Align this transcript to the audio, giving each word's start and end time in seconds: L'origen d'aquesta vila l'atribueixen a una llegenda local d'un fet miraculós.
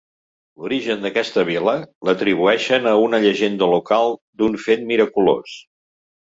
L'origen 0.61 1.01
d'aquesta 1.05 1.43
vila 1.49 1.75
l'atribueixen 2.09 2.87
a 2.93 2.95
una 3.09 3.19
llegenda 3.27 3.69
local 3.75 4.17
d'un 4.41 4.57
fet 4.65 4.89
miraculós. 4.95 5.55